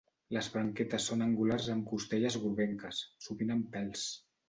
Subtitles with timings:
[0.37, 4.13] Les branquetes són angulars amb costelles groguenques, sovint amb pèls.